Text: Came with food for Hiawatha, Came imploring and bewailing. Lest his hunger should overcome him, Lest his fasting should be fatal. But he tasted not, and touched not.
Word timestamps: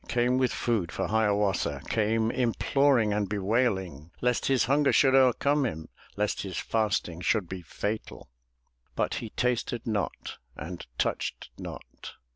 Came 0.07 0.39
with 0.39 0.51
food 0.51 0.91
for 0.91 1.09
Hiawatha, 1.09 1.83
Came 1.87 2.31
imploring 2.31 3.13
and 3.13 3.29
bewailing. 3.29 4.09
Lest 4.19 4.47
his 4.47 4.63
hunger 4.65 4.91
should 4.91 5.13
overcome 5.13 5.63
him, 5.63 5.89
Lest 6.15 6.41
his 6.41 6.57
fasting 6.57 7.21
should 7.21 7.47
be 7.47 7.61
fatal. 7.61 8.27
But 8.95 9.13
he 9.21 9.29
tasted 9.29 9.85
not, 9.85 10.39
and 10.55 10.87
touched 10.97 11.51
not. 11.59 12.13